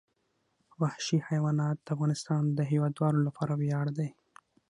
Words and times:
وحشي 0.81 1.17
حیوانات 1.29 1.77
د 1.81 1.87
افغانستان 1.95 2.43
د 2.57 2.59
هیوادوالو 2.71 3.19
لپاره 3.27 3.53
ویاړ 3.61 3.85
دی. 3.97 4.09